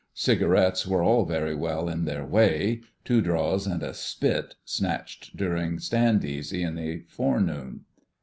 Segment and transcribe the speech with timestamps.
[0.15, 5.77] Cigarettes were all very well in their way: "two draws and a spit" snatched during
[5.77, 7.81] stand easy in the forenoon.